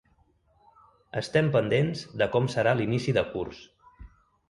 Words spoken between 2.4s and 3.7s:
serà l’inici de curs.